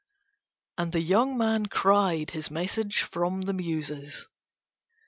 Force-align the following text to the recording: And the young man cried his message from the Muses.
And 0.79 0.93
the 0.93 0.99
young 0.99 1.37
man 1.37 1.67
cried 1.67 2.31
his 2.31 2.49
message 2.49 3.03
from 3.03 3.41
the 3.41 3.53
Muses. 3.53 4.27